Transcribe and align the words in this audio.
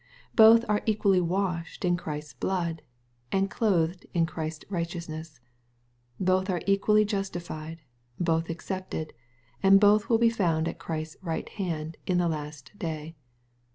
Both 0.35 0.65
are 0.67 0.81
equally 0.87 1.21
washed 1.21 1.85
in 1.85 1.95
Christ's 1.95 2.33
blood, 2.33 2.81
and 3.31 3.51
clothed 3.51 4.07
in 4.15 4.25
Christ's 4.25 4.65
righteousness. 4.67 5.39
Both 6.19 6.49
are 6.49 6.63
equally 6.65 7.05
justified, 7.05 7.83
both 8.19 8.49
accepted, 8.49 9.13
and 9.61 9.79
both 9.79 10.09
will 10.09 10.17
be 10.17 10.31
found 10.31 10.67
at 10.67 10.79
Christ's 10.79 11.17
right 11.21 11.47
hand 11.49 11.97
in 12.07 12.17
the 12.17 12.27
last 12.27 12.71
day. 12.79 13.13